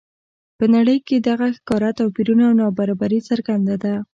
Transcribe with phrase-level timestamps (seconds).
[0.57, 3.93] په نړۍ کې دغه ښکاره توپیرونه او نابرابري څرګنده ده.